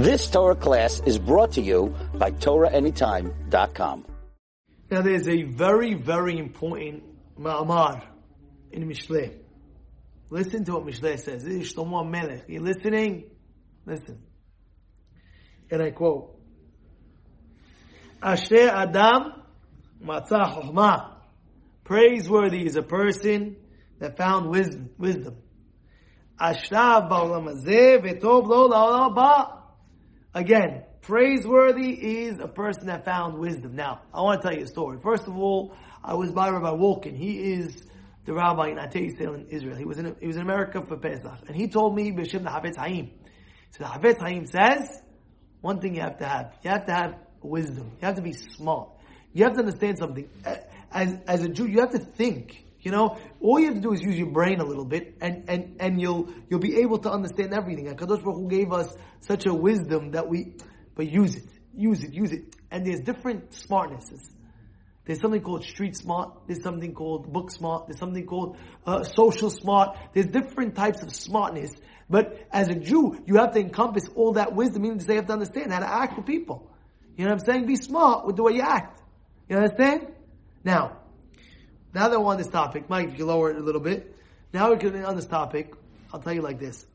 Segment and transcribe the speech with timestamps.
[0.00, 4.06] This Torah class is brought to you by TorahAnytime.com.
[4.90, 7.02] Now there's a very, very important
[7.38, 8.02] ma'amar
[8.72, 9.36] in Mishleh.
[10.30, 11.44] Listen to what Mishleh says.
[11.44, 12.44] This is Shlomo Melech.
[12.48, 13.24] You listening?
[13.84, 14.22] Listen.
[15.70, 16.34] And I quote,
[18.22, 19.34] Ashrei Adam
[20.02, 21.10] Matzah.
[21.84, 23.56] Praiseworthy is a person
[23.98, 24.88] that found wisdom.
[26.40, 29.59] ba'olam v'tov lo la'olam.
[30.34, 33.74] Again, praiseworthy is a person that found wisdom.
[33.74, 34.98] Now, I want to tell you a story.
[35.02, 35.74] First of all,
[36.04, 37.16] I was by Rabbi Wolkin.
[37.16, 37.84] He is
[38.24, 39.76] the rabbi in Atei Yisrael in Israel.
[39.76, 42.50] He was in he was in America for Pesach, and he told me B'Shem the
[42.50, 43.10] Hafetz Haim.
[43.72, 45.02] So the Hafetz Haim says
[45.60, 46.54] one thing you have to have.
[46.62, 47.96] You have to have wisdom.
[48.00, 48.90] You have to be smart.
[49.32, 50.28] You have to understand something.
[50.92, 52.64] As as a Jew, you have to think.
[52.82, 55.44] You know, all you have to do is use your brain a little bit, and,
[55.48, 57.88] and, and you'll you'll be able to understand everything.
[57.88, 60.54] And Kadosh Baruch Hu gave us such a wisdom that we,
[60.94, 61.44] but use it,
[61.74, 62.56] use it, use it.
[62.70, 64.30] And there's different smartnesses.
[65.04, 66.32] There's something called street smart.
[66.46, 67.88] There's something called book smart.
[67.88, 68.56] There's something called
[68.86, 69.98] uh, social smart.
[70.14, 71.72] There's different types of smartness.
[72.08, 75.18] But as a Jew, you have to encompass all that wisdom, meaning to say you
[75.18, 76.70] have to understand how to act with people.
[77.16, 77.66] You know what I'm saying?
[77.66, 79.00] Be smart with the way you act.
[79.48, 80.12] You understand?
[80.64, 80.99] Now,
[81.92, 84.16] now that we're on this topic, Mike, you lower it a little bit.
[84.52, 85.74] Now we're getting on this topic.
[86.12, 86.86] I'll tell you like this.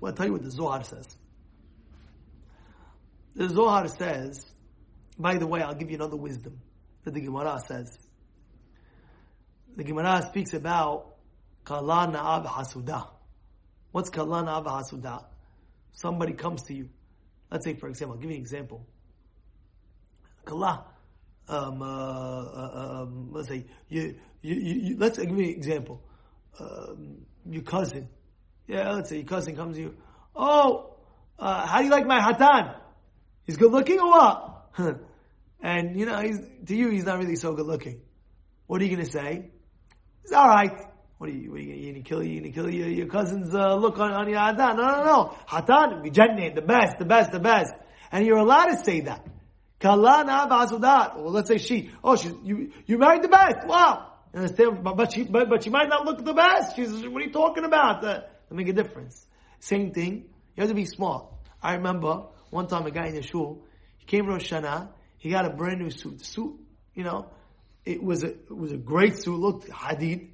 [0.00, 1.16] Well, I'll tell you what the Zohar says.
[3.34, 4.54] The Zohar says,
[5.18, 6.60] by the way, I'll give you another wisdom
[7.04, 8.06] that the Gemara says.
[9.76, 11.16] The Gemara speaks about
[11.64, 13.08] Kala Na'ab Hasuda.
[13.90, 15.24] What's Kala Na'ab Hasuda?
[15.92, 16.88] Somebody comes to you.
[17.50, 18.86] Let's say, for example, I'll give you an example.
[20.44, 20.84] Kala
[21.48, 26.02] um, uh, uh, um, let's say you, you, you, let's give me an example.
[26.58, 28.08] Um, your cousin,
[28.66, 29.94] yeah, let's say your cousin comes to you.
[30.34, 30.96] Oh,
[31.38, 32.76] uh, how do you like my hatan?
[33.44, 34.70] He's good looking or what?
[35.60, 38.00] and you know, to you, he's not really so good looking.
[38.66, 39.50] What are you going to say?
[40.22, 40.72] He's all right.
[41.18, 41.50] What are you?
[41.50, 42.22] What are you, going to kill?
[42.22, 44.76] You going to kill your, your cousin's uh, look on, on your hatan?
[44.76, 45.36] No, no, no.
[45.46, 47.72] Hatan, the best, the best, the best.
[48.10, 49.26] And you're allowed to say that.
[49.84, 51.16] Kalana ba'asudat.
[51.16, 51.90] Well, let's say she.
[52.02, 53.66] Oh, she, you, you married the best.
[53.66, 54.12] Wow.
[54.32, 54.82] You understand?
[54.82, 56.74] But, but she, but, but she might not look the best.
[56.74, 58.02] She's, what are you talking about?
[58.02, 59.26] Uh, to make a difference.
[59.60, 60.24] Same thing.
[60.56, 61.26] You have to be smart.
[61.62, 63.62] I remember one time a guy in the shul,
[63.98, 66.18] he came to Rosh Hashanah, he got a brand new suit.
[66.18, 66.60] The suit,
[66.94, 67.30] you know,
[67.84, 70.30] it was a, it was a great suit, looked hadid,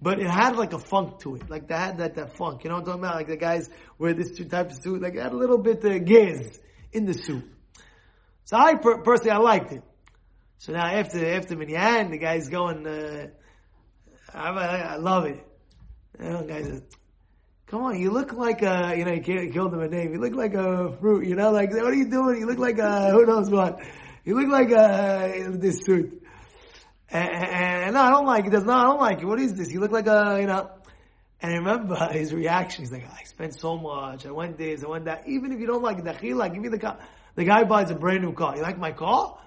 [0.00, 1.48] but it had like a funk to it.
[1.48, 2.64] Like had that, that funk.
[2.64, 3.14] You know what I'm talking about?
[3.16, 6.04] Like the guys wear this two types of suit, like had a little bit of
[6.04, 6.58] giz
[6.92, 7.44] in the suit.
[8.44, 9.82] So I per- personally I liked it.
[10.58, 12.86] So now after after Minyan, the guy's going.
[12.86, 13.28] Uh,
[14.34, 15.44] I, I, love it.
[16.18, 16.80] You know, guys,
[17.66, 20.12] come on, you look like a you know you killed him a name.
[20.12, 21.26] You look like a fruit.
[21.26, 22.40] You know, like what are you doing?
[22.40, 23.80] You look like a who knows what.
[24.24, 26.22] You look like a this suit.
[27.10, 28.50] And, and, and no, I don't like it.
[28.50, 28.86] Does not.
[28.86, 29.26] I don't like it.
[29.26, 29.70] What is this?
[29.70, 30.70] You look like a you know.
[31.40, 32.84] And I remember his reaction.
[32.84, 34.24] He's like, I spent so much.
[34.26, 34.84] I went this.
[34.84, 35.24] I went that.
[35.26, 36.98] Even if you don't like chila, give me the car.
[37.34, 38.56] The guy buys a brand new car.
[38.56, 39.38] You like my car?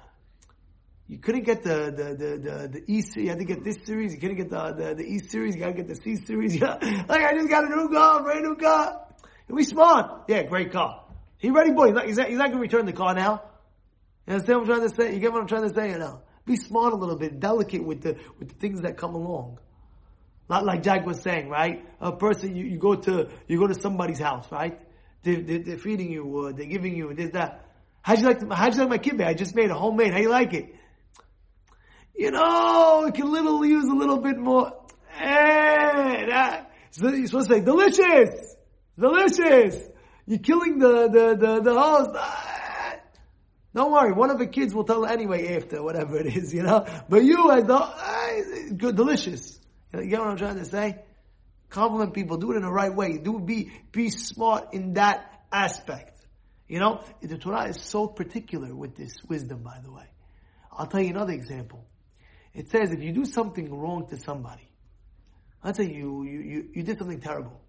[1.08, 3.26] You couldn't get the the the the, the E series.
[3.26, 4.14] You had to get this series.
[4.14, 5.56] You couldn't get the the, the E series.
[5.56, 6.60] You gotta get the C series.
[6.62, 9.06] like I just got a new car, brand new car.
[9.48, 10.24] And we smart.
[10.28, 11.04] Yeah, great car.
[11.38, 11.88] He ready, boy.
[11.88, 13.44] He's not, he's not, he's not gonna return the car now.
[14.26, 15.14] You understand what I'm trying to say?
[15.14, 15.92] You get what I'm trying to say?
[15.92, 19.14] You know, be smart a little bit, delicate with the with the things that come
[19.14, 19.60] along.
[20.50, 21.86] Not like Jack was saying, right?
[22.00, 24.80] A person you, you go to you go to somebody's house, right?
[25.24, 27.66] They, they, they're feeding you, uh, they're giving you this that.
[28.06, 29.26] How'd you like how'd you like my kibbeh?
[29.26, 30.14] I just made a homemade.
[30.14, 30.76] How you like it?
[32.16, 34.74] You know, it can little use a little bit more.
[35.20, 38.56] Eh, that, so you're supposed to say delicious,
[38.96, 39.84] delicious.
[40.28, 42.12] You're killing the the the, the host.
[42.14, 43.00] Ah.
[43.74, 46.86] Don't worry, one of the kids will tell anyway after whatever it is, you know.
[47.10, 48.30] But you as the ah,
[48.78, 49.60] good, delicious.
[49.92, 51.00] You get what I'm trying to say?
[51.72, 52.38] Compliment people.
[52.38, 53.18] Do it in the right way.
[53.18, 56.15] Do be be smart in that aspect.
[56.68, 60.06] You know, the Torah is so particular with this wisdom, by the way.
[60.72, 61.86] I'll tell you another example.
[62.54, 64.68] It says if you do something wrong to somebody,
[65.64, 67.62] let's say you, you, you, you did something terrible.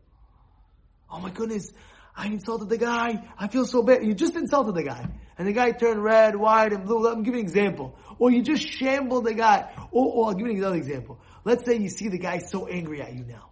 [1.11, 1.73] Oh my goodness,
[2.17, 3.23] I insulted the guy.
[3.39, 4.03] I feel so bad.
[4.03, 5.07] You just insulted the guy.
[5.37, 7.01] And the guy turned red, white, and blue.
[7.01, 7.99] Let me give you an example.
[8.19, 9.71] Or you just shambled the guy.
[9.91, 11.21] Or, or I'll give you another example.
[11.45, 13.51] Let's say you see the guy so angry at you now.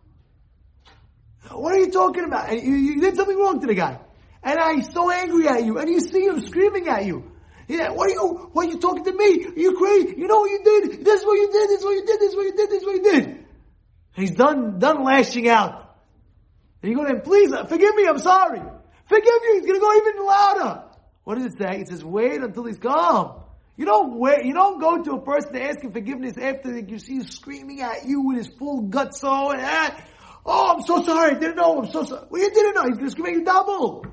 [1.50, 2.50] What are you talking about?
[2.52, 4.00] You, you did something wrong to the guy
[4.44, 7.30] and I'm so angry at you, and you see him screaming at you.
[7.66, 9.46] Yeah, what are you, what are you talking to me?
[9.46, 10.14] Are you crazy?
[10.18, 11.04] You know what you did?
[11.04, 12.70] This is what you did, this is what you did, this is what you did,
[12.70, 13.46] this is what you did.
[14.14, 15.96] He's done, done lashing out.
[16.82, 18.60] And you go to him, please, uh, forgive me, I'm sorry.
[19.06, 19.60] forgive you.
[19.60, 20.84] He's to go even louder.
[21.24, 21.80] What does it say?
[21.80, 23.40] It says, wait until he's calm.
[23.76, 24.44] You don't wait.
[24.44, 27.80] You don't go to a person to ask him forgiveness after you see him screaming
[27.80, 29.20] at you with his full guts.
[29.20, 30.06] So and that.
[30.46, 31.32] Oh, I'm so sorry.
[31.32, 31.78] I didn't know.
[31.78, 32.26] I'm so sorry.
[32.30, 32.84] Well, you didn't know.
[32.84, 34.06] He's to scream at you double.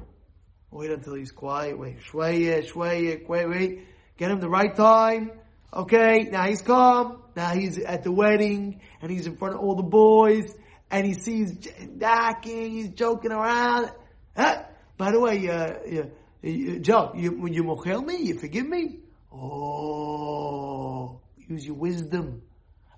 [0.71, 1.77] Wait until he's quiet.
[1.77, 1.97] Wait.
[1.99, 3.87] Shwaya, shwaya, wait, wait.
[4.17, 5.31] Get him the right time.
[5.73, 6.29] Okay.
[6.31, 7.21] Now he's calm.
[7.35, 10.53] Now he's at the wedding and he's in front of all the boys
[10.89, 11.51] and he sees
[11.97, 12.71] docking.
[12.71, 13.91] He's joking around.
[14.35, 18.17] By the way, uh, uh, Joe, you, you mochel me?
[18.17, 18.99] You forgive me?
[19.33, 22.41] Oh, use your wisdom.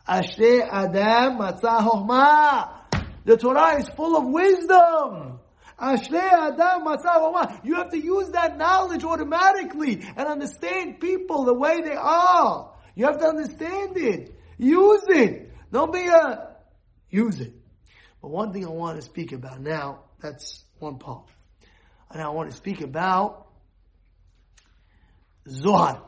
[0.08, 2.70] Ashrei Adam Matzah
[3.26, 5.40] The Torah is full of wisdom.
[5.80, 12.72] You have to use that knowledge automatically and understand people the way they are.
[12.96, 14.36] You have to understand it.
[14.58, 15.52] Use it.
[15.72, 16.56] Don't be a,
[17.10, 17.54] use it.
[18.22, 21.26] But one thing I want to speak about now, that's one part.
[22.12, 23.48] And I want to speak about
[25.48, 26.04] Zohar.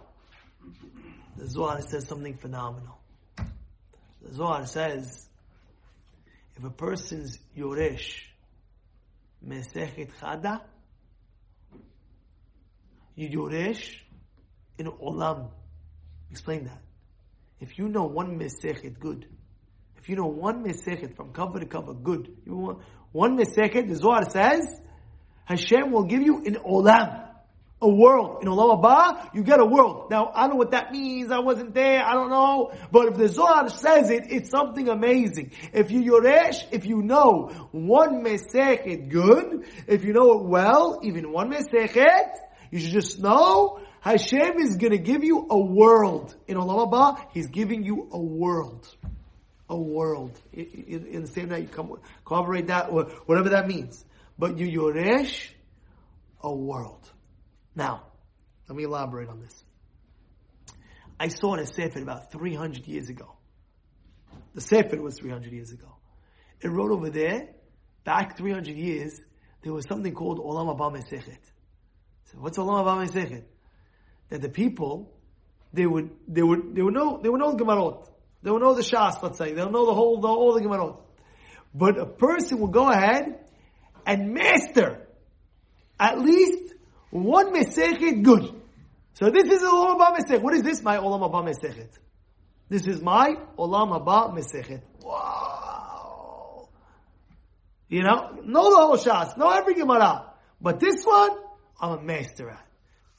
[1.37, 2.99] The Zohar says something phenomenal.
[4.21, 5.27] The Zohar says,
[6.55, 8.21] if a person's Yoresh
[9.47, 10.61] Mesechet Chada,
[13.17, 13.95] Yoresh
[14.77, 15.49] in Olam.
[16.31, 16.81] Explain that.
[17.59, 19.27] If you know one Mesechet good,
[19.97, 22.79] if you know one Mesechet from cover to cover good, you want
[23.11, 24.65] one Mesechet, the Zohar says,
[25.45, 27.34] Hashem will give you in Olam
[27.81, 28.41] a world.
[28.41, 30.09] In Olam Haba, you get a world.
[30.09, 31.31] Now, I don't know what that means.
[31.31, 32.03] I wasn't there.
[32.03, 32.71] I don't know.
[32.91, 35.51] But if the Zohar says it, it's something amazing.
[35.73, 41.31] If you Yoresh, if you know one Mesechet good, if you know it well, even
[41.31, 42.37] one Mesechet,
[42.71, 46.33] you should just know Hashem is going to give you a world.
[46.47, 48.87] In Olam Haba, He's giving you a world.
[49.69, 50.39] A world.
[50.53, 51.61] You, you understand that?
[51.61, 54.05] You come, corroborate that, or whatever that means.
[54.39, 55.49] But you Yoresh,
[56.41, 57.11] a world.
[57.75, 58.03] Now,
[58.67, 59.63] let me elaborate on this.
[61.19, 63.35] I saw in a Sefer about 300 years ago.
[64.53, 65.95] The Sefer was 300 years ago.
[66.61, 67.49] It wrote over there,
[68.03, 69.19] back 300 years,
[69.61, 71.39] there was something called Olam Haba Mesechet.
[72.25, 73.43] So what's Olam Haba Mesechet?
[74.29, 75.13] That the people,
[75.73, 78.09] they would, they would, they would know, they would know the Gemarot.
[78.43, 79.53] They would know the Shas, let's say.
[79.53, 81.01] They'll know the whole, the, all the Gemarot.
[81.73, 83.39] But a person will go ahead
[84.05, 85.07] and master
[85.99, 86.74] at least
[87.23, 88.53] one Mesechet good.
[89.13, 90.41] So this is Olam Haba Mesechet.
[90.41, 90.81] What is this?
[90.83, 91.97] My Olam Haba Mesechet.
[92.67, 94.81] This is my Olam Haba Mesechet.
[95.01, 96.69] Wow.
[97.87, 100.33] You know, know the whole Shas, know every Gemara.
[100.59, 101.31] But this one,
[101.79, 102.65] I'm a master at.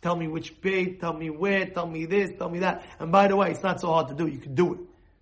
[0.02, 2.84] Tell me which page, tell me where, tell me this, tell me that.
[2.98, 4.26] And by the way, it's not so hard to do.
[4.26, 4.80] You can do it.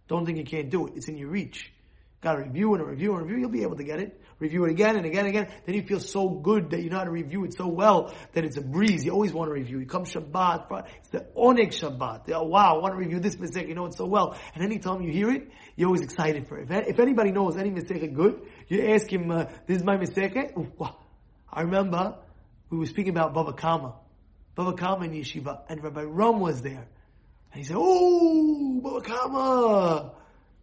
[0.09, 0.95] Don't think you can't do it.
[0.97, 1.73] It's in your reach.
[2.25, 3.41] Got to review and a review and a review.
[3.43, 5.49] You'll be able to get it review it again and again and again.
[5.65, 8.45] Then you feel so good that you know how to review it so well that
[8.45, 9.05] it's a breeze.
[9.05, 9.79] You always want to review.
[9.79, 12.31] You come Shabbat, it's the Oneg Shabbat.
[12.33, 13.69] Oh, wow, I want to review this mistake.
[13.69, 14.37] You know it so well.
[14.55, 16.69] And anytime you hear it, you're always excited for it.
[16.71, 20.37] If, anybody knows any mistake good, you ask him, uh, this is my mistake.
[21.53, 22.17] I remember
[22.71, 23.95] we were speaking about Baba Kama.
[24.55, 25.63] Baba Kama in Yeshiva.
[25.69, 26.87] And Rabbi Rum was there.
[27.53, 30.13] And he said, Oh, Baba Kama.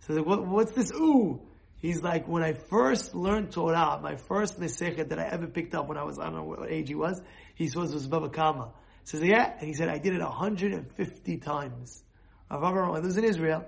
[0.02, 1.42] So what, what's this ooh?
[1.82, 5.88] He's like, when I first learned Torah, my first Mesechet that I ever picked up
[5.88, 7.20] when I was, I don't know what age he was,
[7.56, 8.72] he says was Baba Kama.
[9.04, 12.04] Says, yeah, and he said, I did it 150 times.
[12.52, 13.66] Rav was in Israel,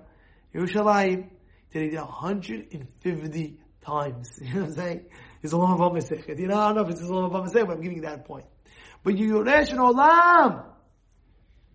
[0.53, 1.29] Yerushalayim,
[1.71, 4.39] did it 150 times.
[4.41, 5.05] You know what I'm saying?
[5.41, 6.39] It's a long Mesechet.
[6.39, 8.25] You know, I don't know if it's a long Mesechet, but I'm giving you that
[8.25, 8.45] point.
[9.03, 10.65] But you Yoresh and Olam.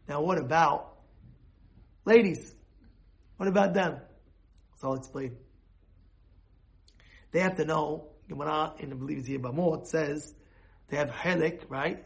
[0.09, 0.97] Now what about
[2.05, 2.55] ladies?
[3.37, 3.99] What about them?
[4.77, 5.37] So I'll explain.
[7.33, 10.35] They have to know, Gemara in the believe it's Yibamot says,
[10.89, 12.05] they have helik, right?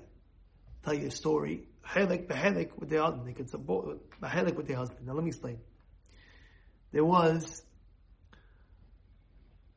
[0.85, 1.69] Tell you a story.
[1.87, 3.27] Helik, behelik with their husband.
[3.27, 5.07] They could support behelik with their husband.
[5.07, 5.59] Now let me explain.
[6.93, 7.63] There was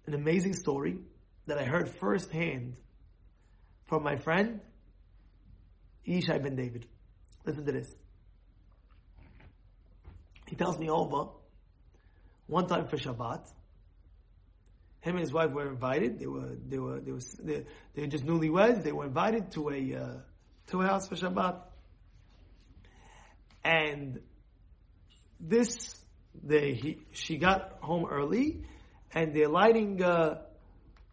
[0.06, 0.98] an amazing story
[1.48, 2.76] that I heard firsthand
[3.86, 4.62] from my friend
[6.08, 6.86] Yishai ben David.
[7.46, 7.96] Listen to this.
[10.48, 11.30] He tells me over
[12.48, 13.52] one time for Shabbat,
[15.06, 16.18] him and his wife were invited.
[16.20, 18.84] They were they were they were they, they were just newlyweds.
[18.84, 20.18] They were invited to a uh,
[20.72, 21.62] to a house for Shabbat,
[23.64, 24.20] and
[25.40, 25.96] this
[26.44, 28.64] they he, she got home early,
[29.14, 30.42] and they're lighting uh,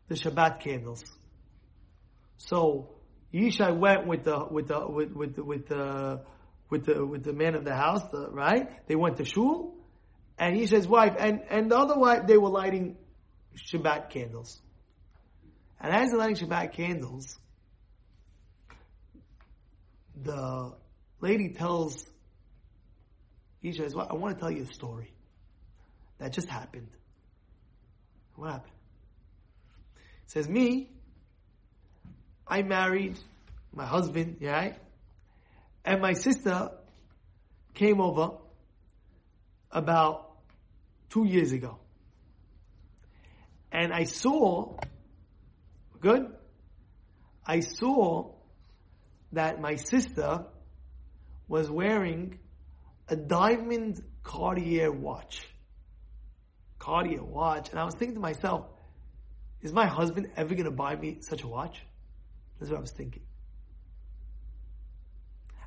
[0.09, 1.05] the Shabbat candles.
[2.39, 2.95] So
[3.35, 6.23] Yishai went with the with the with with the, with the
[6.71, 8.87] with the with the man of the house, the, right?
[8.89, 9.77] They went to shul,
[10.39, 12.97] and Yishai's wife and and the other wife they were lighting
[13.57, 14.61] Shabbat candles.
[15.81, 17.39] And as they're lighting Shabbat candles,
[20.17, 20.73] the
[21.21, 22.07] lady tells
[23.63, 25.13] Isha, well, I want to tell you a story
[26.19, 26.89] that just happened.
[28.35, 28.73] What happened?
[30.27, 30.91] Says, me,
[32.47, 33.19] I married
[33.73, 34.77] my husband, right?
[35.85, 36.71] And my sister
[37.75, 38.33] came over
[39.71, 40.31] about
[41.09, 41.79] two years ago.
[43.73, 44.77] And I saw,
[45.99, 46.31] good?
[47.45, 48.35] I saw
[49.33, 50.45] that my sister
[51.49, 52.39] was wearing
[53.09, 55.49] a diamond Cartier watch.
[56.79, 57.71] Cartier watch.
[57.71, 58.67] And I was thinking to myself,
[59.63, 61.81] is my husband ever going to buy me such a watch?
[62.59, 63.23] That's what I was thinking.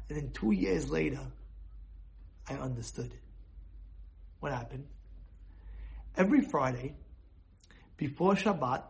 [0.09, 1.21] And then two years later,
[2.47, 3.11] I understood
[4.39, 4.85] what happened.
[6.15, 6.95] Every Friday,
[7.97, 8.83] before Shabbat,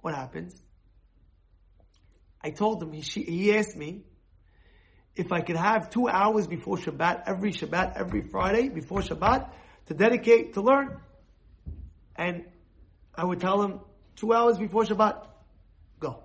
[0.00, 0.60] what happens?
[2.42, 4.02] I told him, he, he asked me
[5.16, 9.50] if I could have two hours before Shabbat, every Shabbat, every Friday, before Shabbat,
[9.86, 11.00] to dedicate, to learn.
[12.16, 12.44] And
[13.14, 13.80] I would tell him,
[14.16, 15.26] two hours before Shabbat,
[16.00, 16.22] go.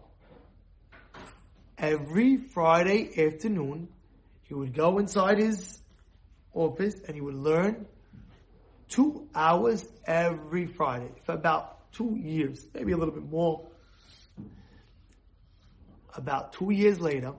[1.77, 3.87] Every Friday afternoon,
[4.43, 5.79] he would go inside his
[6.53, 7.85] office and he would learn
[8.89, 13.67] two hours every Friday for about two years, maybe a little bit more
[16.13, 17.33] about two years later,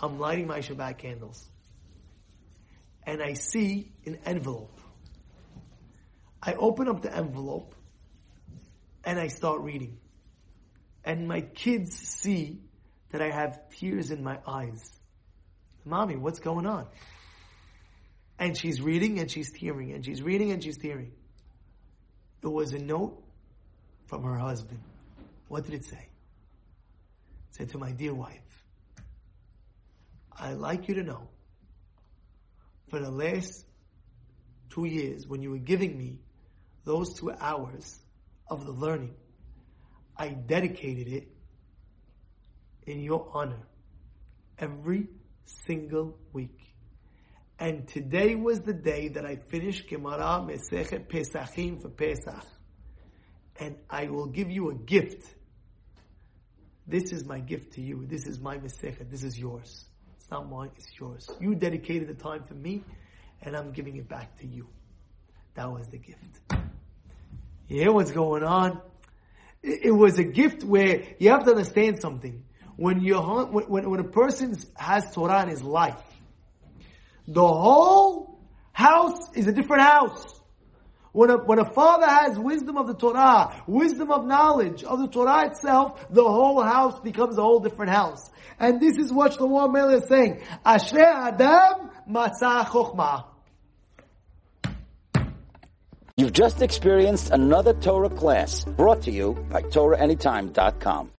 [0.00, 1.48] I'm lighting my Shabbat candles.
[3.04, 4.80] And I see an envelope.
[6.42, 7.74] I open up the envelope
[9.04, 9.98] and I start reading.
[11.04, 12.60] And my kids see
[13.10, 14.82] that I have tears in my eyes.
[15.84, 16.86] Mommy, what's going on?
[18.42, 21.12] And she's reading and she's tearing and she's reading and she's tearing.
[22.42, 23.22] It was a note
[24.08, 24.80] from her husband.
[25.46, 26.08] What did it say?
[27.50, 28.64] It said to my dear wife,
[30.36, 31.28] I'd like you to know
[32.90, 33.64] for the last
[34.70, 36.18] two years when you were giving me
[36.84, 38.00] those two hours
[38.50, 39.14] of the learning,
[40.16, 41.28] I dedicated it
[42.88, 43.68] in your honor
[44.58, 45.06] every
[45.44, 46.71] single week.
[47.58, 52.44] And today was the day that I finished Gemara Mesechet Pesachim for Pesach.
[53.60, 55.34] And I will give you a gift
[56.86, 58.04] this is my gift to you.
[58.06, 59.10] This is my Masechet.
[59.10, 59.86] This is yours.
[60.16, 61.28] It's not mine, it's yours.
[61.40, 62.82] You dedicated the time for me,
[63.42, 64.68] and I'm giving it back to you.
[65.54, 66.40] That was the gift.
[67.68, 68.80] You hear what's going on?
[69.62, 72.44] It, it was a gift where you have to understand something.
[72.76, 76.02] When you when, when a person has Torah in his life,
[77.26, 78.40] the whole
[78.72, 80.40] house is a different house.
[81.12, 85.08] When a, when a father has wisdom of the Torah, wisdom of knowledge of the
[85.08, 88.30] Torah itself, the whole house becomes a whole different house.
[88.58, 90.42] And this is what Shlomo Melech is saying.
[90.64, 93.26] Ashrei Adam Matzah Chokhmah.
[96.16, 101.10] You've just experienced another Torah class brought to you by TorahAnytime.com.